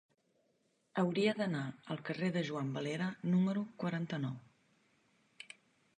[1.01, 1.61] Hauria d'anar
[1.95, 5.55] al carrer de Juan Valera número quaranta-nou.